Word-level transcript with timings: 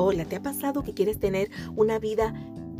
Hola, 0.00 0.24
¿te 0.24 0.36
ha 0.36 0.42
pasado 0.42 0.84
que 0.84 0.94
quieres 0.94 1.18
tener 1.18 1.50
una 1.74 1.98
vida 1.98 2.32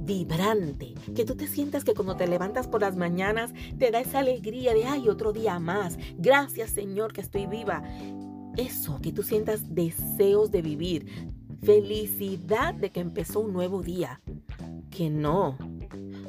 vibrante, 0.03 0.95
que 1.17 1.25
tú 1.25 1.35
te 1.35 1.49
sientas 1.49 1.83
que 1.83 1.93
cuando 1.93 2.15
te 2.17 2.29
levantas 2.29 2.69
por 2.69 2.81
las 2.81 2.97
mañanas 2.97 3.53
te 3.77 3.91
da 3.91 3.99
esa 3.99 4.21
alegría 4.21 4.73
de, 4.73 4.85
ay, 4.85 5.09
otro 5.09 5.33
día 5.33 5.59
más, 5.59 5.99
gracias 6.17 6.71
Señor 6.71 7.13
que 7.13 7.21
estoy 7.21 7.47
viva. 7.47 7.83
Eso, 8.57 9.01
que 9.03 9.11
tú 9.11 9.25
sientas 9.25 9.75
deseos 9.75 10.53
de 10.53 10.63
vivir, 10.63 11.33
felicidad 11.61 12.73
de 12.75 12.91
que 12.91 13.01
empezó 13.01 13.41
un 13.41 13.53
nuevo 13.53 13.83
día. 13.83 14.21
Que 14.89 15.11
no, 15.11 15.59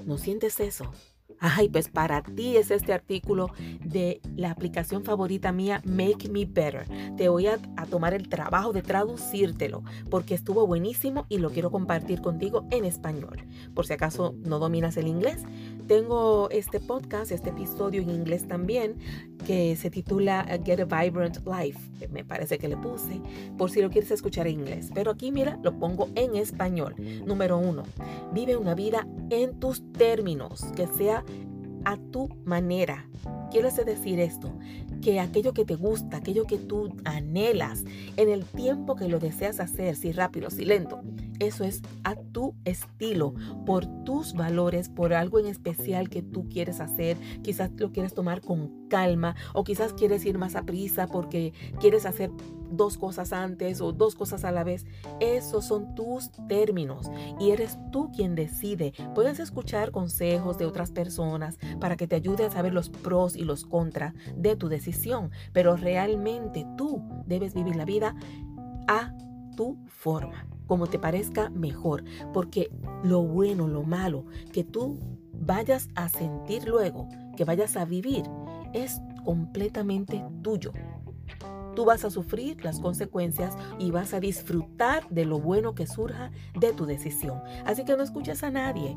no 0.07 0.17
sientes 0.17 0.59
eso. 0.59 0.91
Ay, 1.39 1.69
pues 1.69 1.87
para 1.87 2.21
ti 2.21 2.57
es 2.57 2.69
este 2.69 2.93
artículo 2.93 3.51
de 3.83 4.21
la 4.35 4.51
aplicación 4.51 5.03
favorita 5.03 5.51
mía, 5.51 5.81
Make 5.85 6.29
Me 6.29 6.45
Better. 6.45 6.85
Te 7.15 7.29
voy 7.29 7.47
a, 7.47 7.57
tomar 7.89 8.13
el 8.13 8.27
trabajo 8.27 8.73
de 8.73 8.81
traducírtelo 8.81 9.83
porque 10.09 10.35
estuvo 10.35 10.67
buenísimo 10.67 11.25
y 11.29 11.37
lo 11.37 11.49
quiero 11.49 11.71
compartir 11.71 12.21
contigo 12.21 12.67
en 12.71 12.85
español. 12.85 13.47
Por 13.73 13.85
si 13.87 13.93
acaso 13.93 14.35
no 14.45 14.59
dominas 14.59 14.97
el 14.97 15.07
inglés, 15.07 15.43
tengo 15.89 16.51
este 16.51 16.79
podcast, 16.79 17.31
este 17.31 17.49
episodio 17.49 18.03
en 18.03 18.11
inglés 18.11 18.47
también, 18.47 18.97
que 19.47 19.75
se 19.75 19.89
titula 19.89 20.45
Get 20.63 20.79
a 20.81 20.85
Vibrant 20.85 21.39
Life. 21.47 21.79
Me 22.11 22.23
parece 22.23 22.59
que 22.59 22.67
le 22.67 22.77
puse, 22.77 23.19
por 23.57 23.71
si 23.71 23.81
lo 23.81 23.89
quieres 23.89 24.11
escuchar 24.11 24.45
en 24.45 24.59
inglés. 24.59 24.91
Pero 24.93 25.09
aquí, 25.09 25.31
mira, 25.31 25.57
lo 25.63 25.79
pongo 25.79 26.09
en 26.13 26.35
español. 26.35 26.93
Número 27.25 27.57
uno, 27.57 27.81
vive 28.31 28.55
una 28.55 28.75
vida 28.75 29.07
en 29.31 29.59
tus 29.59 29.91
términos, 29.93 30.63
que 30.75 30.85
sea 30.85 31.25
a 31.85 31.97
tu 31.97 32.29
manera. 32.45 33.09
Quiero 33.49 33.67
decir 33.71 34.19
esto, 34.19 34.53
que 35.01 35.19
aquello 35.19 35.53
que 35.53 35.65
te 35.65 35.73
gusta, 35.73 36.17
aquello 36.17 36.45
que 36.45 36.59
tú 36.59 36.95
anhelas, 37.03 37.83
en 38.15 38.29
el 38.29 38.45
tiempo 38.45 38.95
que 38.95 39.07
lo 39.07 39.17
deseas 39.17 39.59
hacer, 39.59 39.95
si 39.95 40.11
rápido, 40.11 40.51
si 40.51 40.65
lento, 40.65 41.01
eso 41.39 41.63
es 41.63 41.81
a 42.03 42.15
tu 42.15 42.55
estilo, 42.65 43.33
por 43.65 43.85
tus 44.03 44.33
valores, 44.33 44.89
por 44.89 45.13
algo 45.13 45.39
en 45.39 45.45
especial 45.45 46.09
que 46.09 46.21
tú 46.21 46.49
quieres 46.49 46.79
hacer. 46.79 47.17
Quizás 47.41 47.71
lo 47.77 47.91
quieres 47.91 48.13
tomar 48.13 48.41
con 48.41 48.87
calma 48.89 49.35
o 49.53 49.63
quizás 49.63 49.93
quieres 49.93 50.25
ir 50.25 50.37
más 50.37 50.55
a 50.55 50.63
prisa 50.63 51.07
porque 51.07 51.53
quieres 51.79 52.05
hacer 52.05 52.31
dos 52.71 52.97
cosas 52.97 53.33
antes 53.33 53.81
o 53.81 53.93
dos 53.93 54.15
cosas 54.15 54.43
a 54.43 54.51
la 54.51 54.63
vez. 54.63 54.85
Esos 55.19 55.65
son 55.65 55.95
tus 55.95 56.31
términos 56.47 57.09
y 57.39 57.51
eres 57.51 57.77
tú 57.91 58.11
quien 58.11 58.35
decide. 58.35 58.93
Puedes 59.15 59.39
escuchar 59.39 59.91
consejos 59.91 60.57
de 60.57 60.65
otras 60.65 60.91
personas 60.91 61.57
para 61.79 61.95
que 61.95 62.07
te 62.07 62.15
ayude 62.15 62.45
a 62.45 62.51
saber 62.51 62.73
los 62.73 62.89
pros 62.89 63.35
y 63.35 63.43
los 63.43 63.65
contras 63.65 64.13
de 64.35 64.55
tu 64.55 64.67
decisión, 64.67 65.31
pero 65.53 65.77
realmente 65.77 66.65
tú 66.77 67.01
debes 67.25 67.53
vivir 67.53 67.75
la 67.75 67.85
vida 67.85 68.15
a 68.87 69.13
tu 69.55 69.77
forma 69.87 70.58
como 70.69 70.85
te 70.85 70.99
parezca 70.99 71.49
mejor, 71.49 72.03
porque 72.31 72.71
lo 73.03 73.23
bueno, 73.23 73.67
lo 73.67 73.81
malo 73.81 74.25
que 74.53 74.63
tú 74.63 74.99
vayas 75.33 75.89
a 75.95 76.09
sentir 76.09 76.67
luego, 76.67 77.09
que 77.35 77.43
vayas 77.43 77.75
a 77.75 77.85
vivir, 77.85 78.23
es 78.73 79.01
completamente 79.25 80.23
tuyo. 80.43 80.71
Tú 81.75 81.85
vas 81.85 82.05
a 82.05 82.11
sufrir 82.11 82.63
las 82.63 82.79
consecuencias 82.79 83.55
y 83.79 83.89
vas 83.89 84.13
a 84.13 84.19
disfrutar 84.19 85.09
de 85.09 85.25
lo 85.25 85.39
bueno 85.39 85.73
que 85.73 85.87
surja 85.87 86.29
de 86.59 86.71
tu 86.71 86.85
decisión. 86.85 87.41
Así 87.65 87.83
que 87.83 87.97
no 87.97 88.03
escuches 88.03 88.43
a 88.43 88.51
nadie. 88.51 88.95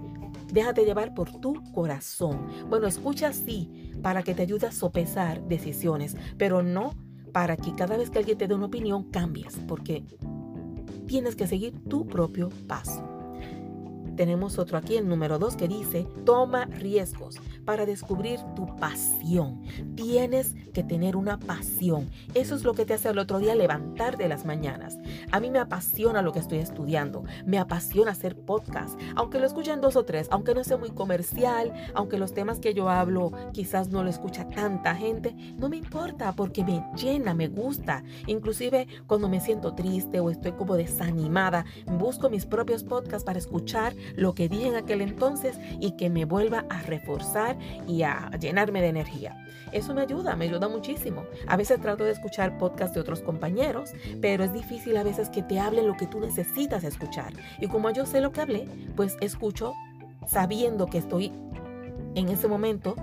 Déjate 0.52 0.84
llevar 0.84 1.14
por 1.14 1.32
tu 1.40 1.62
corazón. 1.72 2.48
Bueno, 2.68 2.86
escucha 2.86 3.32
sí 3.32 3.94
para 4.02 4.22
que 4.22 4.34
te 4.34 4.42
ayude 4.42 4.66
a 4.66 4.72
sopesar 4.72 5.42
decisiones, 5.48 6.16
pero 6.36 6.62
no 6.62 6.94
para 7.32 7.56
que 7.56 7.74
cada 7.74 7.96
vez 7.96 8.10
que 8.10 8.18
alguien 8.18 8.36
te 8.36 8.46
dé 8.46 8.54
una 8.54 8.66
opinión 8.66 9.04
cambies, 9.04 9.58
porque 9.66 10.04
tienes 11.12 11.36
que 11.36 11.46
seguir 11.46 11.74
tu 11.90 12.06
propio 12.06 12.48
paso. 12.66 13.11
Tenemos 14.16 14.58
otro 14.58 14.78
aquí, 14.78 14.96
el 14.96 15.08
número 15.08 15.38
2, 15.38 15.56
que 15.56 15.68
dice, 15.68 16.06
toma 16.24 16.66
riesgos 16.66 17.40
para 17.64 17.86
descubrir 17.86 18.40
tu 18.54 18.66
pasión. 18.76 19.62
Tienes 19.94 20.54
que 20.72 20.82
tener 20.82 21.16
una 21.16 21.38
pasión. 21.38 22.10
Eso 22.34 22.54
es 22.54 22.64
lo 22.64 22.74
que 22.74 22.84
te 22.84 22.94
hace 22.94 23.08
el 23.08 23.18
otro 23.18 23.38
día 23.38 23.54
levantar 23.54 24.16
de 24.16 24.28
las 24.28 24.44
mañanas. 24.44 24.98
A 25.30 25.40
mí 25.40 25.50
me 25.50 25.58
apasiona 25.58 26.22
lo 26.22 26.32
que 26.32 26.40
estoy 26.40 26.58
estudiando. 26.58 27.24
Me 27.46 27.58
apasiona 27.58 28.12
hacer 28.12 28.36
podcast. 28.36 28.98
Aunque 29.14 29.38
lo 29.38 29.46
escuchen 29.46 29.80
dos 29.80 29.96
o 29.96 30.04
tres, 30.04 30.28
aunque 30.30 30.54
no 30.54 30.64
sea 30.64 30.76
muy 30.76 30.90
comercial, 30.90 31.72
aunque 31.94 32.18
los 32.18 32.34
temas 32.34 32.58
que 32.58 32.74
yo 32.74 32.88
hablo 32.88 33.32
quizás 33.52 33.88
no 33.88 34.02
lo 34.02 34.10
escucha 34.10 34.48
tanta 34.48 34.94
gente, 34.94 35.34
no 35.56 35.68
me 35.68 35.76
importa 35.76 36.32
porque 36.32 36.64
me 36.64 36.84
llena, 36.96 37.34
me 37.34 37.48
gusta. 37.48 38.02
Inclusive 38.26 38.86
cuando 39.06 39.28
me 39.28 39.40
siento 39.40 39.74
triste 39.74 40.20
o 40.20 40.30
estoy 40.30 40.52
como 40.52 40.76
desanimada, 40.76 41.64
busco 41.86 42.30
mis 42.30 42.46
propios 42.46 42.84
podcasts 42.84 43.24
para 43.24 43.38
escuchar 43.38 43.94
lo 44.14 44.34
que 44.34 44.48
dije 44.48 44.68
en 44.68 44.76
aquel 44.76 45.00
entonces 45.00 45.58
y 45.80 45.92
que 45.96 46.10
me 46.10 46.24
vuelva 46.24 46.64
a 46.68 46.82
reforzar 46.82 47.58
y 47.86 48.02
a 48.02 48.30
llenarme 48.38 48.80
de 48.80 48.88
energía. 48.88 49.36
Eso 49.72 49.94
me 49.94 50.02
ayuda, 50.02 50.36
me 50.36 50.44
ayuda 50.44 50.68
muchísimo. 50.68 51.24
A 51.46 51.56
veces 51.56 51.80
trato 51.80 52.04
de 52.04 52.12
escuchar 52.12 52.58
podcasts 52.58 52.94
de 52.94 53.00
otros 53.00 53.22
compañeros, 53.22 53.92
pero 54.20 54.44
es 54.44 54.52
difícil 54.52 54.96
a 54.96 55.02
veces 55.02 55.30
que 55.30 55.42
te 55.42 55.58
hablen 55.58 55.86
lo 55.86 55.96
que 55.96 56.06
tú 56.06 56.20
necesitas 56.20 56.84
escuchar. 56.84 57.32
Y 57.60 57.68
como 57.68 57.90
yo 57.90 58.04
sé 58.06 58.20
lo 58.20 58.32
que 58.32 58.42
hablé, 58.42 58.68
pues 58.96 59.16
escucho 59.20 59.72
sabiendo 60.26 60.86
que 60.86 60.98
estoy 60.98 61.32
en 62.14 62.28
ese 62.28 62.48
momento 62.48 62.94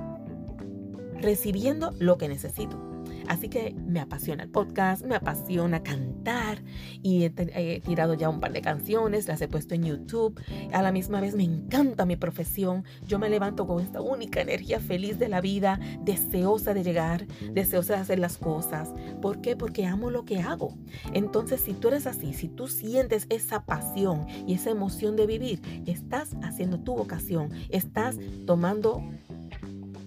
recibiendo 1.22 1.92
lo 2.00 2.18
que 2.18 2.30
necesito. 2.30 2.89
Así 3.30 3.48
que 3.48 3.76
me 3.86 4.00
apasiona 4.00 4.42
el 4.42 4.50
podcast, 4.50 5.06
me 5.06 5.16
apasiona 5.16 5.84
cantar 5.84 6.64
y 7.04 7.26
he, 7.26 7.80
tirado 7.80 8.16
ya 8.16 8.28
un 8.28 8.40
par 8.40 8.52
de 8.52 8.62
canciones, 8.62 9.28
las 9.28 9.40
he 9.42 9.48
puesto 9.48 9.76
en 9.76 9.84
YouTube. 9.84 10.42
A 10.74 10.82
la 10.82 10.92
misma 10.92 11.22
vez 11.22 11.36
me 11.36 11.44
encanta 11.44 12.08
mi 12.08 12.16
profesión. 12.16 12.84
Yo 13.08 13.20
me 13.20 13.30
levanto 13.30 13.68
con 13.68 13.82
esta 13.82 14.02
única 14.02 14.42
energía 14.42 14.80
feliz 14.80 15.20
de 15.20 15.30
la 15.30 15.42
vida, 15.42 15.80
deseosa 16.02 16.74
de 16.74 16.84
llegar, 16.84 17.28
deseosa 17.54 17.94
de 17.94 18.00
hacer 18.00 18.18
las 18.18 18.38
cosas. 18.38 18.90
¿Por 19.22 19.42
qué? 19.42 19.56
Porque 19.56 19.86
amo 19.86 20.10
lo 20.10 20.26
que 20.26 20.40
hago. 20.40 20.76
Entonces, 21.14 21.62
si 21.62 21.74
tú 21.74 21.90
eres 21.90 22.08
así, 22.08 22.34
si 22.34 22.48
tú 22.48 22.68
sientes 22.68 23.28
esa 23.30 23.64
pasión 23.64 24.26
y 24.48 24.56
esa 24.56 24.72
emoción 24.72 25.16
de 25.16 25.28
vivir, 25.28 25.62
estás 25.86 26.36
haciendo 26.42 26.80
tu 26.80 26.96
vocación, 26.96 27.52
estás 27.70 28.18
tomando 28.48 29.04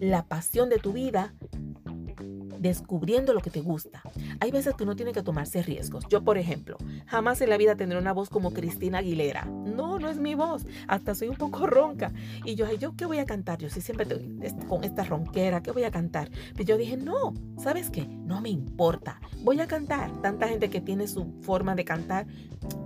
la 0.01 0.27
pasión 0.27 0.69
de 0.69 0.79
tu 0.79 0.93
vida 0.93 1.33
descubriendo 2.63 3.35
lo 3.35 3.41
que 3.41 3.51
te 3.51 3.61
gusta. 3.61 4.03
Hay 4.41 4.53
veces 4.53 4.75
que 4.75 4.85
uno 4.85 4.97
tiene 4.97 5.13
que 5.13 5.23
tomarse 5.23 5.63
riesgos. 5.63 6.07
Yo, 6.09 6.23
por 6.23 6.39
ejemplo, 6.39 6.77
jamás 7.07 7.41
en 7.41 7.51
la 7.51 7.57
vida 7.57 7.75
tendré 7.75 7.99
una 7.99 8.13
voz 8.13 8.31
como 8.31 8.53
Cristina 8.53 8.99
Aguilera. 8.99 9.45
No, 9.45 9.99
no 9.99 10.09
es 10.09 10.19
mi 10.19 10.35
voz. 10.35 10.65
Hasta 10.87 11.15
soy 11.15 11.29
un 11.29 11.37
poco 11.37 11.67
ronca. 11.67 12.13
Y 12.45 12.55
yo, 12.55 12.73
¿yo 12.75 12.95
qué 12.97 13.05
voy 13.05 13.19
a 13.19 13.27
cantar? 13.27 13.59
Yo 13.59 13.69
sí 13.69 13.81
siempre 13.81 14.07
con 14.69 14.85
esta 14.85 15.03
ronquera, 15.03 15.63
¿qué 15.63 15.73
voy 15.73 15.83
a 15.83 15.91
cantar? 15.91 16.31
Pero 16.53 16.65
yo 16.65 16.77
dije, 16.79 16.97
no, 16.97 17.35
¿sabes 17.59 17.91
qué? 17.91 18.07
No 18.07 18.41
me 18.41 18.51
importa. 18.51 19.21
Voy 19.43 19.61
a 19.61 19.67
cantar. 19.67 20.23
Tanta 20.23 20.49
gente 20.49 20.71
que 20.71 20.81
tiene 20.81 21.09
su 21.09 21.33
forma 21.43 21.75
de 21.75 21.85
cantar. 21.85 22.27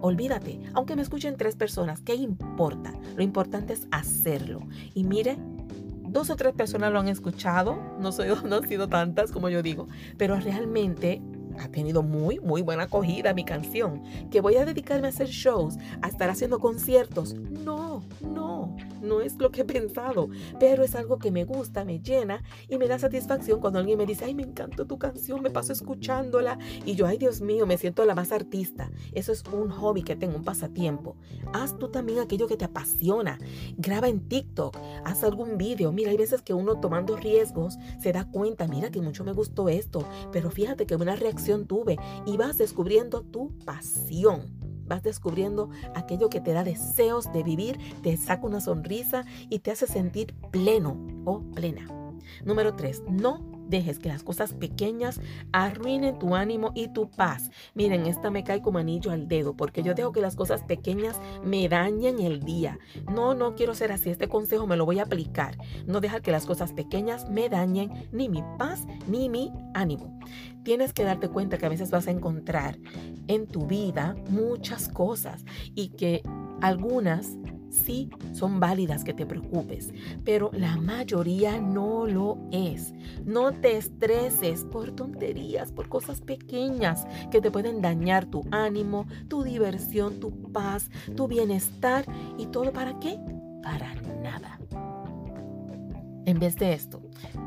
Olvídate. 0.00 0.58
Aunque 0.72 0.97
me 0.97 1.03
escuchen 1.03 1.37
tres 1.37 1.54
personas, 1.54 2.00
¿qué 2.00 2.14
importa? 2.14 2.94
Lo 3.14 3.22
importante 3.22 3.75
es 3.75 3.87
hacerlo. 3.91 4.60
Y 4.94 5.04
mire, 5.04 5.37
dos 6.16 6.31
o 6.31 6.37
tres 6.37 6.54
personas 6.54 6.93
lo 6.93 6.99
han 6.99 7.09
escuchado, 7.09 7.78
no, 8.00 8.10
soy, 8.10 8.28
no 8.44 8.56
han 8.56 8.69
sido 8.69 8.88
tantas 8.88 9.32
como 9.32 9.50
yo 9.50 9.62
digo, 9.62 9.87
pero 10.16 10.37
realmente 10.41 11.21
ha 11.59 11.69
tenido 11.69 12.03
muy, 12.03 12.39
muy 12.41 12.62
buena 12.62 12.84
acogida 12.84 13.34
mi 13.34 13.44
canción. 13.44 14.03
¿Que 14.31 14.41
voy 14.41 14.56
a 14.56 14.65
dedicarme 14.65 15.06
a 15.06 15.11
hacer 15.11 15.28
shows, 15.28 15.77
a 16.03 16.09
estar 16.09 16.31
haciendo 16.31 16.59
conciertos? 16.59 17.34
No, 17.34 18.03
no, 18.21 18.77
no 19.03 19.21
es 19.21 19.37
lo 19.37 19.50
que 19.50 19.62
he 19.62 19.65
pensado, 19.65 20.28
pero 20.59 20.84
es 20.84 20.94
algo 20.94 21.19
que 21.19 21.31
me 21.31 21.44
gusta, 21.44 21.84
me 21.84 22.00
llena 22.00 22.43
y 22.69 22.78
me 22.78 22.89
da 22.89 22.99
satisfacción 22.99 23.61
cuando 23.61 23.78
alguien 23.78 23.99
me 23.99 24.06
dice, 24.06 24.25
ay, 24.25 24.34
me 24.34 24.43
encantó 24.43 24.87
tu 24.87 24.99
canción, 24.99 25.43
me 25.43 25.50
paso 25.50 25.72
escuchándola 25.72 26.58
y 26.85 26.94
yo, 26.94 27.06
ay, 27.06 27.19
Dios 27.19 27.41
mío, 27.41 27.67
me 27.67 27.79
siento 27.79 28.05
la 28.05 28.14
más 28.14 28.32
artista. 28.32 28.91
Eso 29.12 29.32
es 29.32 29.44
un 29.52 29.70
hobby 29.70 30.02
que 30.02 30.17
tengo, 30.17 30.37
un 30.37 30.44
pasatiempo. 30.44 31.17
Haz 31.52 31.79
tú 31.79 31.88
también 31.88 32.19
aquello 32.19 32.47
que 32.47 32.56
te 32.56 32.64
apasiona. 32.64 33.38
Graba 33.76 34.09
en 34.09 34.29
TikTok, 34.29 34.76
haz 35.05 35.25
algún 35.25 35.59
vídeo. 35.59 35.93
Mira, 35.93 36.11
hay 36.11 36.17
veces 36.17 36.43
que 36.43 36.55
uno 36.55 36.81
tomando 36.81 37.17
riesgos 37.17 37.79
se 38.00 38.12
da 38.12 38.31
cuenta, 38.31 38.67
mira 38.67 38.91
que 38.91 39.00
mucho 39.00 39.25
me 39.25 39.32
gustó 39.32 39.69
esto, 39.69 40.06
pero 40.32 40.50
fíjate 40.50 40.87
que 40.87 40.97
una 40.97 41.17
reacción 41.17 41.45
tuve 41.66 41.96
y 42.26 42.37
vas 42.37 42.58
descubriendo 42.58 43.22
tu 43.22 43.56
pasión. 43.64 44.54
Vas 44.87 45.02
descubriendo 45.02 45.70
aquello 45.94 46.28
que 46.28 46.40
te 46.40 46.52
da 46.52 46.62
deseos 46.62 47.32
de 47.32 47.43
vivir, 47.43 47.78
te 48.02 48.16
saca 48.16 48.46
una 48.46 48.60
sonrisa 48.60 49.25
y 49.50 49.58
te 49.58 49.72
hace 49.72 49.87
sentir 49.87 50.34
pleno 50.52 50.96
o 51.25 51.40
plena. 51.40 51.88
Número 52.44 52.75
3. 52.75 53.04
No 53.08 53.56
dejes 53.68 53.98
que 53.98 54.08
las 54.08 54.22
cosas 54.22 54.52
pequeñas 54.52 55.20
arruinen 55.52 56.18
tu 56.18 56.34
ánimo 56.34 56.72
y 56.74 56.88
tu 56.88 57.10
paz. 57.10 57.50
Miren, 57.74 58.06
esta 58.06 58.30
me 58.30 58.44
cae 58.44 58.62
como 58.62 58.78
anillo 58.78 59.10
al 59.10 59.28
dedo 59.28 59.54
porque 59.56 59.82
yo 59.82 59.94
dejo 59.94 60.12
que 60.12 60.20
las 60.20 60.36
cosas 60.36 60.62
pequeñas 60.62 61.20
me 61.44 61.68
dañen 61.68 62.20
el 62.20 62.40
día. 62.40 62.78
No, 63.12 63.34
no 63.34 63.54
quiero 63.54 63.74
ser 63.74 63.92
así. 63.92 64.10
Este 64.10 64.28
consejo 64.28 64.66
me 64.66 64.76
lo 64.76 64.86
voy 64.86 64.98
a 64.98 65.04
aplicar. 65.04 65.56
No 65.86 66.00
dejar 66.00 66.22
que 66.22 66.30
las 66.30 66.46
cosas 66.46 66.72
pequeñas 66.72 67.28
me 67.28 67.48
dañen 67.48 68.08
ni 68.12 68.28
mi 68.28 68.42
paz 68.58 68.86
ni 69.08 69.28
mi 69.28 69.52
ánimo. 69.74 70.18
Tienes 70.62 70.92
que 70.92 71.04
darte 71.04 71.28
cuenta 71.28 71.58
que 71.58 71.66
a 71.66 71.70
veces 71.70 71.90
vas 71.90 72.08
a 72.08 72.10
encontrar 72.10 72.78
en 73.28 73.46
tu 73.46 73.66
vida 73.66 74.16
muchas 74.30 74.88
cosas 74.88 75.44
y 75.74 75.88
que 75.90 76.22
algunas 76.60 77.36
sí 77.76 78.11
son 78.32 78.61
válidas 78.61 79.05
que 79.05 79.14
te 79.14 79.26
preocupes, 79.26 79.93
pero 80.25 80.50
la 80.52 80.76
mayoría 80.76 81.61
no 81.61 82.06
lo 82.06 82.38
es. 82.50 82.94
No 83.25 83.52
te 83.52 83.76
estreses 83.76 84.64
por 84.64 84.93
tonterías, 84.93 85.73
por 85.73 85.88
cosas 85.88 86.20
pequeñas 86.20 87.06
que 87.31 87.40
te 87.40 87.50
pueden 87.50 87.82
dañar 87.82 88.26
tu 88.26 88.44
ánimo, 88.50 89.06
tu 89.28 89.43
diversión, 89.43 90.20
tu 90.20 90.31
paz, 90.52 90.90
tu 91.14 91.28
bienestar 91.28 92.05
y 92.38 92.46
todo 92.46 92.73
para 92.73 92.99
qué? 92.99 93.19
Para 93.62 93.94
nada. 94.23 94.56
En 96.26 96.40
vez 96.40 96.56
de 96.56 96.73
esto, 96.73 97.00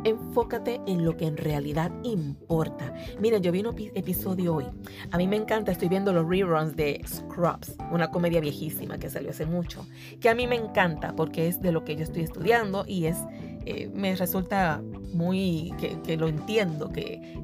enfócate 0.06 0.80
en 0.88 1.04
lo 1.04 1.18
que 1.18 1.28
en 1.28 1.36
realidad 1.36 1.92
importa. 2.04 2.94
Mira, 3.20 3.38
yo 3.38 3.52
vi 3.52 3.60
un 3.60 3.76
episodio 3.94 4.56
hoy. 4.56 4.66
A 5.12 5.18
mí 5.18 5.28
me 5.28 5.36
encanta, 5.36 5.74
estoy 5.74 5.90
viendo 5.90 6.14
los 6.14 6.28
reruns 6.28 6.78
de 6.78 7.02
Scrubs, 7.06 7.76
una 7.92 8.10
comedia 8.10 8.40
viejísima 8.40 8.98
que 8.98 9.10
salió 9.10 9.31
hace 9.31 9.46
mucho, 9.46 9.86
que 10.22 10.30
a 10.30 10.36
mí 10.36 10.48
me 10.48 10.56
encanta 10.56 11.14
porque 11.14 11.50
es 11.50 11.62
de 11.62 11.74
lo 11.74 11.84
que 11.84 11.98
yo 11.98 12.04
estoy 12.04 12.24
estudiando 12.24 12.86
y 12.88 13.06
es, 13.06 13.18
eh, 13.66 13.92
me 13.94 14.16
resulta 14.16 14.81
muy, 15.14 15.74
que, 15.78 16.02
que 16.02 16.16
lo 16.16 16.30
entiendo, 16.30 16.90
que 16.90 17.38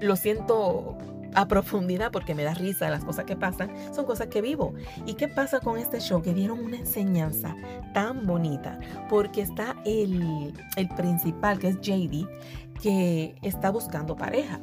lo 0.00 0.16
siento 0.16 0.96
a 1.34 1.48
profundidad 1.48 2.10
porque 2.12 2.34
me 2.34 2.44
da 2.44 2.54
risa 2.54 2.90
las 2.90 3.04
cosas 3.04 3.24
que 3.24 3.36
pasan, 3.36 3.70
son 3.94 4.04
cosas 4.04 4.28
que 4.28 4.40
vivo. 4.40 4.74
¿Y 5.06 5.14
qué 5.14 5.28
pasa 5.28 5.60
con 5.60 5.78
este 5.78 6.00
show? 6.00 6.22
Que 6.22 6.34
dieron 6.34 6.60
una 6.60 6.76
enseñanza 6.76 7.56
tan 7.94 8.26
bonita 8.26 8.78
porque 9.08 9.42
está 9.42 9.76
el, 9.84 10.52
el 10.76 10.88
principal, 10.90 11.58
que 11.58 11.68
es 11.68 11.80
JD, 11.80 12.26
que 12.80 13.34
está 13.42 13.70
buscando 13.70 14.16
pareja. 14.16 14.60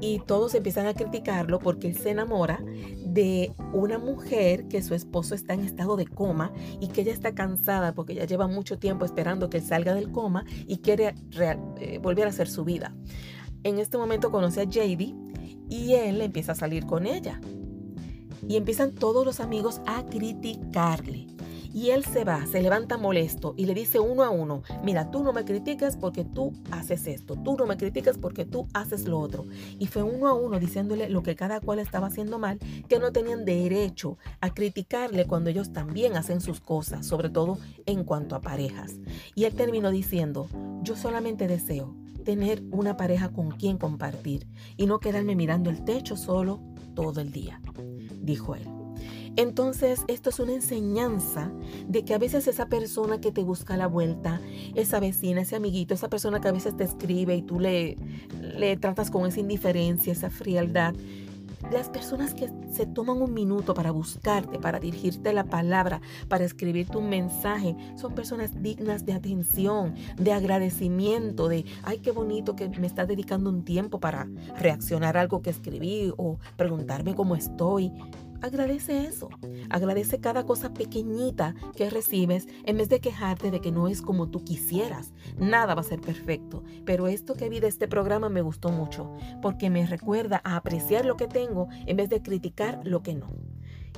Y 0.00 0.20
todos 0.20 0.54
empiezan 0.54 0.86
a 0.86 0.94
criticarlo 0.94 1.58
porque 1.58 1.88
él 1.88 1.98
se 1.98 2.10
enamora 2.10 2.60
de 3.04 3.52
una 3.72 3.98
mujer 3.98 4.68
que 4.68 4.80
su 4.80 4.94
esposo 4.94 5.34
está 5.34 5.54
en 5.54 5.60
estado 5.60 5.96
de 5.96 6.06
coma 6.06 6.52
y 6.80 6.88
que 6.88 7.00
ella 7.00 7.12
está 7.12 7.34
cansada 7.34 7.94
porque 7.94 8.14
ya 8.14 8.24
lleva 8.24 8.46
mucho 8.46 8.78
tiempo 8.78 9.04
esperando 9.04 9.50
que 9.50 9.56
él 9.56 9.64
salga 9.64 9.94
del 9.94 10.12
coma 10.12 10.44
y 10.68 10.78
quiere 10.78 11.14
eh, 11.80 11.98
volver 12.00 12.26
a 12.26 12.30
hacer 12.30 12.48
su 12.48 12.64
vida. 12.64 12.94
En 13.64 13.80
este 13.80 13.98
momento 13.98 14.30
conoce 14.30 14.60
a 14.60 14.64
JD 14.64 15.27
y 15.68 15.94
él 15.94 16.20
empieza 16.20 16.52
a 16.52 16.56
salir 16.56 16.86
con 16.86 17.06
ella. 17.06 17.40
Y 18.46 18.56
empiezan 18.56 18.92
todos 18.92 19.24
los 19.26 19.40
amigos 19.40 19.80
a 19.86 20.06
criticarle. 20.06 21.26
Y 21.72 21.90
él 21.90 22.04
se 22.04 22.24
va, 22.24 22.46
se 22.46 22.62
levanta 22.62 22.96
molesto 22.96 23.54
y 23.56 23.66
le 23.66 23.74
dice 23.74 24.00
uno 24.00 24.24
a 24.24 24.30
uno, 24.30 24.62
mira, 24.82 25.10
tú 25.10 25.22
no 25.22 25.32
me 25.32 25.44
criticas 25.44 25.96
porque 25.96 26.24
tú 26.24 26.52
haces 26.70 27.06
esto, 27.06 27.36
tú 27.36 27.56
no 27.56 27.66
me 27.66 27.76
criticas 27.76 28.16
porque 28.16 28.46
tú 28.46 28.66
haces 28.72 29.06
lo 29.06 29.18
otro. 29.18 29.44
Y 29.78 29.86
fue 29.86 30.02
uno 30.02 30.28
a 30.28 30.32
uno 30.32 30.58
diciéndole 30.58 31.10
lo 31.10 31.22
que 31.22 31.36
cada 31.36 31.60
cual 31.60 31.78
estaba 31.78 32.06
haciendo 32.06 32.38
mal, 32.38 32.58
que 32.88 32.98
no 32.98 33.12
tenían 33.12 33.44
derecho 33.44 34.16
a 34.40 34.54
criticarle 34.54 35.26
cuando 35.26 35.50
ellos 35.50 35.72
también 35.72 36.16
hacen 36.16 36.40
sus 36.40 36.60
cosas, 36.60 37.06
sobre 37.06 37.28
todo 37.28 37.58
en 37.84 38.02
cuanto 38.04 38.34
a 38.34 38.40
parejas. 38.40 38.94
Y 39.34 39.44
él 39.44 39.54
terminó 39.54 39.90
diciendo, 39.90 40.48
yo 40.82 40.96
solamente 40.96 41.46
deseo 41.48 41.94
tener 42.28 42.62
una 42.72 42.98
pareja 42.98 43.30
con 43.30 43.52
quien 43.52 43.78
compartir 43.78 44.46
y 44.76 44.84
no 44.84 45.00
quedarme 45.00 45.34
mirando 45.34 45.70
el 45.70 45.82
techo 45.82 46.14
solo 46.14 46.60
todo 46.94 47.22
el 47.22 47.32
día, 47.32 47.58
dijo 48.20 48.54
él. 48.54 48.68
Entonces, 49.36 50.04
esto 50.08 50.28
es 50.28 50.38
una 50.38 50.52
enseñanza 50.52 51.50
de 51.86 52.04
que 52.04 52.12
a 52.12 52.18
veces 52.18 52.46
esa 52.46 52.66
persona 52.66 53.18
que 53.18 53.32
te 53.32 53.42
busca 53.42 53.78
la 53.78 53.86
vuelta, 53.86 54.42
esa 54.74 55.00
vecina, 55.00 55.40
ese 55.40 55.56
amiguito, 55.56 55.94
esa 55.94 56.10
persona 56.10 56.38
que 56.38 56.48
a 56.48 56.52
veces 56.52 56.76
te 56.76 56.84
escribe 56.84 57.34
y 57.34 57.40
tú 57.40 57.60
le, 57.60 57.96
le 58.42 58.76
tratas 58.76 59.10
con 59.10 59.26
esa 59.26 59.40
indiferencia, 59.40 60.12
esa 60.12 60.28
frialdad, 60.28 60.94
las 61.70 61.88
personas 61.88 62.34
que 62.34 62.50
se 62.72 62.86
toman 62.86 63.20
un 63.20 63.34
minuto 63.34 63.74
para 63.74 63.90
buscarte, 63.90 64.58
para 64.58 64.80
dirigirte 64.80 65.32
la 65.32 65.44
palabra, 65.44 66.00
para 66.28 66.44
escribir 66.44 66.88
tu 66.88 67.00
mensaje, 67.00 67.76
son 67.96 68.14
personas 68.14 68.62
dignas 68.62 69.04
de 69.04 69.12
atención, 69.12 69.94
de 70.16 70.32
agradecimiento, 70.32 71.48
de, 71.48 71.64
ay, 71.82 71.98
qué 71.98 72.10
bonito 72.10 72.56
que 72.56 72.68
me 72.68 72.86
estás 72.86 73.08
dedicando 73.08 73.50
un 73.50 73.64
tiempo 73.64 74.00
para 74.00 74.28
reaccionar 74.58 75.16
a 75.16 75.20
algo 75.20 75.42
que 75.42 75.50
escribí 75.50 76.12
o 76.16 76.38
preguntarme 76.56 77.14
cómo 77.14 77.34
estoy. 77.36 77.92
Agradece 78.40 79.04
eso. 79.04 79.30
Agradece 79.68 80.20
cada 80.20 80.44
cosa 80.44 80.72
pequeñita 80.72 81.54
que 81.76 81.90
recibes 81.90 82.46
en 82.64 82.76
vez 82.78 82.88
de 82.88 83.00
quejarte 83.00 83.50
de 83.50 83.60
que 83.60 83.72
no 83.72 83.88
es 83.88 84.00
como 84.00 84.28
tú 84.28 84.44
quisieras. 84.44 85.12
Nada 85.38 85.74
va 85.74 85.80
a 85.80 85.84
ser 85.84 86.00
perfecto. 86.00 86.62
Pero 86.84 87.08
esto 87.08 87.34
que 87.34 87.48
vi 87.48 87.60
de 87.60 87.68
este 87.68 87.88
programa 87.88 88.28
me 88.28 88.42
gustó 88.42 88.70
mucho 88.70 89.16
porque 89.42 89.70
me 89.70 89.86
recuerda 89.86 90.40
a 90.44 90.56
apreciar 90.56 91.04
lo 91.04 91.16
que 91.16 91.26
tengo 91.26 91.68
en 91.86 91.96
vez 91.96 92.08
de 92.08 92.22
criticar 92.22 92.80
lo 92.84 93.02
que 93.02 93.14
no. 93.14 93.28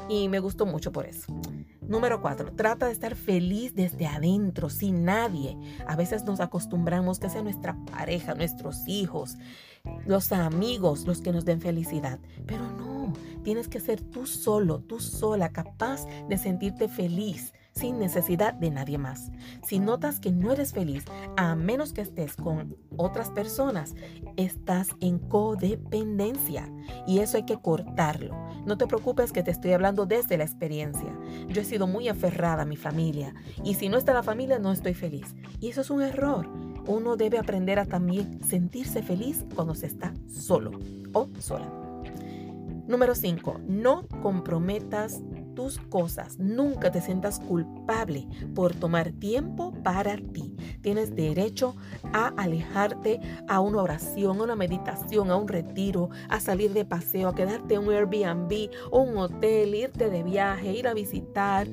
Y 0.09 0.29
me 0.29 0.41
gustó 0.41 0.67
mucho 0.67 0.93
por 0.93 1.07
eso. 1.07 1.33
Número 1.91 2.23
cuatro, 2.23 2.53
trata 2.53 2.87
de 2.87 2.93
estar 2.93 3.17
feliz 3.17 3.75
desde 3.75 4.07
adentro, 4.07 4.71
sin 4.71 5.05
nadie. 5.05 5.59
A 5.89 5.97
veces 5.97 6.23
nos 6.23 6.39
acostumbramos 6.39 7.19
que 7.19 7.29
sea 7.29 7.43
nuestra 7.43 7.77
pareja, 7.87 8.37
nuestros 8.37 8.87
hijos, 8.87 9.37
los 10.07 10.31
amigos 10.31 11.05
los 11.05 11.21
que 11.21 11.33
nos 11.33 11.45
den 11.45 11.61
felicidad. 11.61 12.21
Pero 12.47 12.63
no, 12.79 13.13
tienes 13.43 13.67
que 13.67 13.81
ser 13.81 14.01
tú 14.01 14.27
solo, 14.27 14.79
tú 14.79 15.01
sola, 15.01 15.49
capaz 15.49 16.07
de 16.29 16.39
sentirte 16.39 16.87
feliz 16.87 17.53
sin 17.73 17.99
necesidad 17.99 18.55
de 18.55 18.71
nadie 18.71 18.99
más. 18.99 19.33
Si 19.65 19.81
notas 19.81 20.21
que 20.21 20.31
no 20.31 20.53
eres 20.53 20.73
feliz, 20.73 21.05
a 21.37 21.55
menos 21.57 21.93
que 21.93 22.03
estés 22.03 22.37
con 22.37 22.77
otras 22.97 23.31
personas, 23.31 23.95
estás 24.37 24.91
en 25.01 25.19
codependencia 25.19 26.71
y 27.07 27.19
eso 27.19 27.37
hay 27.37 27.47
que 27.47 27.61
cortarlo. 27.61 28.35
No 28.67 28.77
te 28.77 28.87
preocupes 28.87 29.33
que 29.33 29.43
te 29.43 29.51
estoy 29.51 29.73
hablando 29.73 30.07
desde 30.07 30.37
la 30.37 30.45
experiencia. 30.45 31.17
Yo 31.49 31.61
he 31.61 31.65
sido 31.65 31.87
muy 31.87 32.09
aferrada 32.09 32.63
a 32.63 32.67
mi 32.67 32.77
familia 32.77 33.35
y 33.65 33.75
si 33.75 33.89
no 33.89 33.97
está 33.97 34.13
la 34.13 34.23
familia 34.23 34.59
no 34.59 34.73
estoy 34.73 34.95
feliz. 34.95 35.35
Y 35.61 35.69
eso 35.69 35.81
es 35.81 35.91
un 35.91 36.03
error. 36.03 36.49
Uno 36.87 37.17
debe 37.17 37.39
aprender 37.39 37.79
a 37.79 37.87
también 37.87 38.43
sentirse 38.43 39.03
feliz 39.03 39.45
cuando 39.55 39.75
se 39.75 39.87
está 39.87 40.15
solo 40.29 40.73
o 41.13 41.29
sola. 41.39 41.71
Número 42.87 43.15
5. 43.15 43.61
No 43.69 44.09
comprometas 44.21 45.23
tus 45.55 45.79
cosas. 45.79 46.39
Nunca 46.39 46.91
te 46.91 47.01
sientas 47.01 47.39
culpable 47.39 48.27
por 48.55 48.75
tomar 48.75 49.13
tiempo 49.13 49.73
para 49.85 50.17
ti. 50.17 50.57
Tienes 50.83 51.15
derecho 51.15 51.77
a 52.13 52.29
alejarte 52.37 53.21
a 53.49 53.61
una 53.61 53.83
oración, 53.83 54.41
a 54.41 54.45
una 54.45 54.57
meditación, 54.57 55.31
a 55.31 55.37
un 55.37 55.49
retiro, 55.49 56.11
a 56.29 56.41
salir 56.41 56.73
de 56.73 56.85
paseo, 56.85 57.29
a 57.29 57.35
quedarte 57.35 57.75
en 57.75 57.87
un 57.87 57.95
Airbnb 57.95 58.71
un 58.91 59.17
hotel, 59.17 59.75
irte 59.75 60.11
de 60.11 60.23
viaje, 60.23 60.73
ir 60.73 60.89
a 60.89 60.95
visitar, 60.95 61.67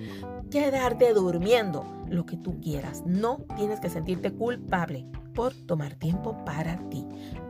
quedarte 0.51 1.13
durmiendo, 1.13 1.85
lo 2.09 2.25
que 2.25 2.37
tú 2.37 2.59
quieras. 2.61 3.03
No 3.05 3.45
tienes 3.55 3.79
que 3.79 3.89
sentirte 3.89 4.31
culpable 4.31 5.05
por 5.33 5.53
tomar 5.53 5.95
tiempo 5.95 6.43
para 6.45 6.77
ti. 6.89 7.05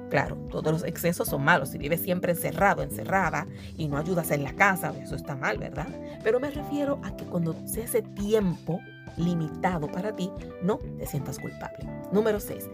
Claro, 0.09 0.37
todos 0.49 0.71
los 0.71 0.83
excesos 0.83 1.27
son 1.27 1.43
malos. 1.43 1.69
Si 1.69 1.77
vives 1.77 2.01
siempre 2.01 2.31
encerrado, 2.31 2.81
encerrada 2.81 3.47
y 3.75 3.87
no 3.87 3.97
ayudas 3.97 4.31
en 4.31 4.43
la 4.43 4.53
casa, 4.53 4.93
eso 5.01 5.15
está 5.15 5.35
mal, 5.35 5.57
¿verdad? 5.57 5.87
Pero 6.23 6.39
me 6.39 6.49
refiero 6.49 6.99
a 7.03 7.15
que 7.15 7.25
cuando 7.25 7.55
sea 7.67 7.85
ese 7.85 8.01
tiempo 8.01 8.79
limitado 9.17 9.87
para 9.87 10.15
ti, 10.15 10.31
no 10.61 10.77
te 10.97 11.05
sientas 11.05 11.39
culpable. 11.39 11.85
Número 12.11 12.39
6. 12.39 12.69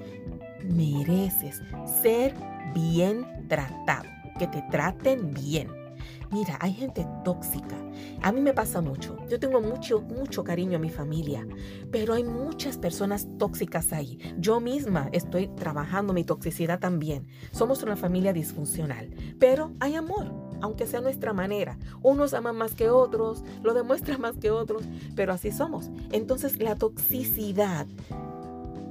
Mereces 0.63 1.61
ser 2.01 2.33
bien 2.73 3.25
tratado, 3.47 4.09
que 4.37 4.47
te 4.47 4.63
traten 4.69 5.33
bien. 5.33 5.82
Mira, 6.31 6.57
hay 6.59 6.73
gente 6.73 7.07
tóxica. 7.23 7.75
A 8.21 8.31
mí 8.31 8.41
me 8.41 8.53
pasa 8.53 8.81
mucho. 8.81 9.17
Yo 9.29 9.39
tengo 9.39 9.61
mucho, 9.61 10.01
mucho 10.01 10.43
cariño 10.43 10.77
a 10.77 10.81
mi 10.81 10.89
familia, 10.89 11.47
pero 11.91 12.13
hay 12.13 12.23
muchas 12.23 12.77
personas 12.77 13.27
tóxicas 13.37 13.93
ahí. 13.93 14.17
Yo 14.37 14.59
misma 14.59 15.09
estoy 15.11 15.47
trabajando 15.47 16.13
mi 16.13 16.23
toxicidad 16.23 16.79
también. 16.79 17.27
Somos 17.51 17.83
una 17.83 17.95
familia 17.95 18.33
disfuncional, 18.33 19.09
pero 19.39 19.73
hay 19.79 19.95
amor, 19.95 20.31
aunque 20.61 20.87
sea 20.87 21.01
nuestra 21.01 21.33
manera. 21.33 21.77
Unos 22.01 22.33
aman 22.33 22.55
más 22.55 22.75
que 22.75 22.89
otros, 22.89 23.43
lo 23.61 23.73
demuestran 23.73 24.21
más 24.21 24.37
que 24.37 24.51
otros, 24.51 24.83
pero 25.15 25.33
así 25.33 25.51
somos. 25.51 25.89
Entonces 26.11 26.59
la 26.61 26.75
toxicidad 26.75 27.87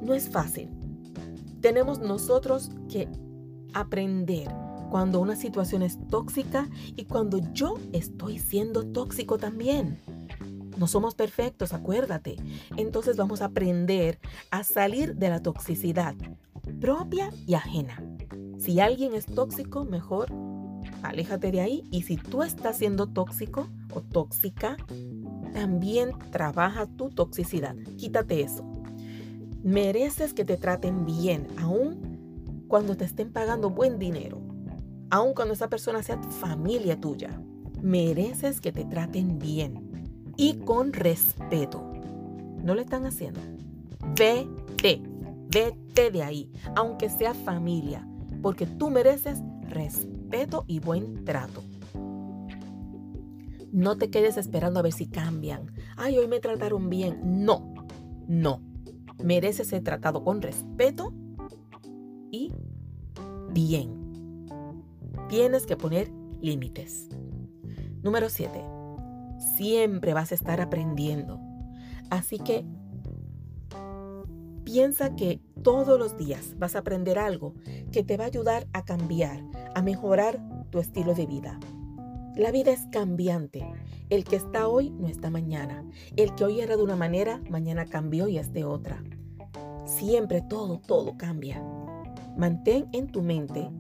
no 0.03 0.15
es 0.15 0.29
fácil. 0.29 0.71
Tenemos 1.61 2.01
nosotros 2.01 2.71
que 2.91 3.09
aprender 3.73 4.49
cuando 4.93 5.21
una 5.21 5.37
situación 5.37 5.81
es 5.81 5.99
tóxica 6.09 6.69
y 6.97 7.07
cuando 7.07 7.39
yo 7.55 7.79
estoy 7.95 8.39
siendo 8.39 8.85
tóxico 8.85 9.39
también. 9.39 9.99
No 10.77 10.87
somos 10.87 11.15
perfectos, 11.15 11.73
acuérdate. 11.73 12.37
Entonces 12.77 13.17
vamos 13.17 13.41
a 13.41 13.47
aprender 13.47 14.19
a 14.51 14.65
salir 14.65 15.15
de 15.15 15.31
la 15.31 15.41
toxicidad 15.41 16.15
propia 16.79 17.31
y 17.47 17.55
ajena. 17.55 18.05
Si 18.59 18.81
alguien 18.81 19.15
es 19.15 19.25
tóxico, 19.25 19.87
mejor 19.87 20.31
aléjate 21.03 21.51
de 21.53 21.63
ahí. 21.63 21.85
Y 21.91 22.03
si 22.03 22.19
tú 22.19 22.43
estás 22.43 22.77
siendo 22.77 23.07
tóxico 23.07 23.69
o 23.95 24.03
tóxica, 24.03 24.77
también 25.55 26.11
trabaja 26.31 26.85
tu 26.85 27.09
toxicidad. 27.09 27.77
Quítate 27.97 28.43
eso. 28.43 28.63
Mereces 29.63 30.35
que 30.35 30.45
te 30.45 30.59
traten 30.59 31.07
bien, 31.07 31.47
aun 31.57 32.67
cuando 32.69 32.95
te 32.95 33.07
estén 33.07 33.33
pagando 33.33 33.71
buen 33.71 33.99
dinero. 33.99 34.52
Aun 35.13 35.35
cuando 35.35 35.53
esa 35.53 35.69
persona 35.69 36.03
sea 36.03 36.17
familia 36.23 36.99
tuya. 36.99 37.39
Mereces 37.83 38.63
que 38.63 38.73
te 38.73 38.87
traten 38.87 39.39
bien 39.39 40.09
y 40.39 40.55
con 40.61 40.95
respeto. 40.95 41.85
No 42.65 42.75
lo 42.75 42.81
están 42.81 43.05
haciendo. 43.05 43.39
Vete, 44.17 45.03
vete 45.51 46.11
de 46.11 46.23
ahí, 46.23 46.51
aunque 46.75 47.11
sea 47.11 47.35
familia, 47.35 48.09
porque 48.41 48.65
tú 48.65 48.89
mereces 48.89 49.43
respeto 49.69 50.65
y 50.67 50.81
buen 50.81 51.27
trato. 51.27 51.63
No 53.71 53.99
te 53.99 54.09
quedes 54.09 54.39
esperando 54.39 54.81
a 54.81 54.83
ver 54.83 54.95
si 54.95 55.09
cambian. 55.09 55.75
Ay, 55.99 56.17
hoy 56.17 56.27
me 56.27 56.41
trataron 56.41 56.89
bien. 56.89 57.45
No, 57.45 57.75
no. 58.27 58.63
Mereces 59.23 59.69
ser 59.69 59.83
tratado 59.83 60.25
con 60.25 60.41
respeto 60.41 61.13
y 62.31 62.51
bien. 63.51 64.02
Tienes 65.33 65.65
que 65.65 65.79
poner 65.79 66.13
límites. 66.43 67.09
Número 68.03 68.29
7. 68.29 68.63
Siempre 69.57 70.13
vas 70.13 70.31
a 70.31 70.35
estar 70.35 70.61
aprendiendo. 70.61 71.41
Así 72.11 72.39
que 72.39 72.67
piensa 74.63 75.17
que 75.17 75.41
todos 75.63 75.99
los 75.99 76.19
días 76.19 76.55
vas 76.59 76.77
a 76.77 76.81
aprender 76.81 77.19
algo 77.19 77.55
que 77.93 78.05
te 78.05 78.19
va 78.19 78.25
a 78.25 78.27
ayudar 78.27 78.67
a 78.75 78.85
cambiar, 78.85 79.43
a 79.75 79.81
mejorar 79.81 80.39
tu 80.69 80.81
estilo 80.81 81.15
de 81.15 81.25
vida. 81.25 81.59
La 82.37 82.51
vida 82.51 82.71
es 82.71 82.87
cambiante. 82.93 83.67
El 84.11 84.25
que 84.25 84.37
está 84.37 84.69
hoy 84.69 84.91
no 84.91 85.09
está 85.09 85.31
mañana. 85.31 85.83
El 86.15 86.35
que 86.35 86.45
hoy 86.45 86.61
era 86.61 86.77
de 86.77 86.83
una 86.83 86.97
manera, 86.97 87.41
mañana 87.49 87.87
cambió 87.87 88.29
y 88.29 88.37
es 88.37 88.53
de 88.53 88.65
otra. 88.65 89.03
Siempre 89.87 90.43
todo, 90.43 90.79
todo 90.81 91.17
cambia. 91.17 91.65
Mantén 92.37 92.91
en 92.93 93.07
tu 93.07 93.23
mente 93.23 93.71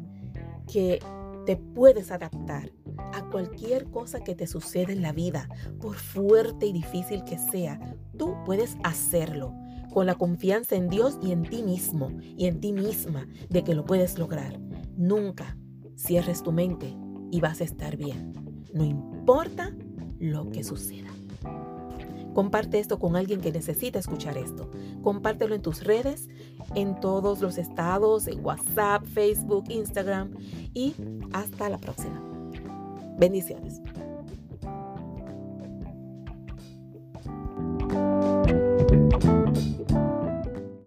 que 0.66 0.99
te 1.46 1.56
puedes 1.56 2.11
adaptar 2.11 2.72
a 3.12 3.28
cualquier 3.30 3.90
cosa 3.90 4.20
que 4.20 4.34
te 4.34 4.46
suceda 4.46 4.92
en 4.92 5.02
la 5.02 5.12
vida, 5.12 5.49
por 5.80 5.96
fuerte 5.96 6.66
y 6.66 6.72
difícil 6.72 7.25
que 7.25 7.38
sea. 7.38 7.80
Tú 8.16 8.34
puedes 8.44 8.76
hacerlo 8.84 9.54
con 9.92 10.06
la 10.06 10.14
confianza 10.14 10.76
en 10.76 10.88
Dios 10.88 11.18
y 11.22 11.32
en 11.32 11.42
ti 11.42 11.62
mismo 11.62 12.11
y 12.37 12.46
en 12.46 12.61
ti 12.61 12.72
misma 12.72 13.26
de 13.50 13.64
que 13.64 13.75
lo 13.75 13.84
puedes 13.84 14.18
lograr. 14.18 14.58
Nunca 14.96 15.56
cierres 15.96 16.42
tu 16.42 16.52
mente 16.52 16.96
y 17.30 17.40
vas 17.40 17.61
a 17.61 17.64
estar 17.64 17.96
bien 17.96 18.42
no 18.72 18.84
importa 18.84 19.75
lo 20.18 20.50
que 20.50 20.64
suceda. 20.64 21.11
Comparte 22.34 22.78
esto 22.78 22.98
con 22.98 23.16
alguien 23.16 23.40
que 23.40 23.52
necesita 23.52 23.98
escuchar 23.98 24.38
esto. 24.38 24.70
Compártelo 25.02 25.54
en 25.54 25.62
tus 25.62 25.84
redes, 25.84 26.28
en 26.74 26.98
todos 27.00 27.40
los 27.40 27.58
estados, 27.58 28.26
en 28.26 28.44
WhatsApp, 28.44 29.04
Facebook, 29.04 29.64
Instagram 29.68 30.30
y 30.72 30.94
hasta 31.32 31.68
la 31.68 31.78
próxima. 31.78 32.22
Bendiciones. 33.18 33.81